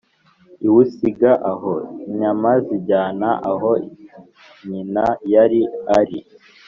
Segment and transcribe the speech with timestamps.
[0.65, 1.73] iwusiga aho,
[2.09, 3.71] inyama izijyana aho
[4.67, 5.61] nyina yari
[5.99, 6.19] ari.